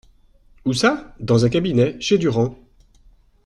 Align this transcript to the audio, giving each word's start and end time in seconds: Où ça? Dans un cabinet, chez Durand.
Où 0.65 0.73
ça? 0.73 1.13
Dans 1.19 1.45
un 1.45 1.49
cabinet, 1.49 1.95
chez 2.01 2.17
Durand. 2.17 2.55